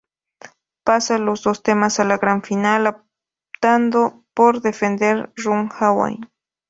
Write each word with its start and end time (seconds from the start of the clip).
Pasa 0.83 1.19
los 1.19 1.43
dos 1.43 1.61
temas 1.61 1.99
a 1.99 2.03
la 2.05 2.17
gran 2.17 2.41
final, 2.41 2.87
optando 2.87 4.25
por 4.33 4.61
defender 4.63 5.31
"Run 5.35 5.69
Away". 5.79 6.17